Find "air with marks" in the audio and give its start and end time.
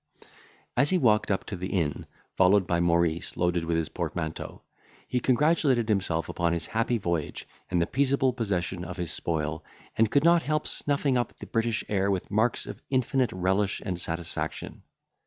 11.87-12.65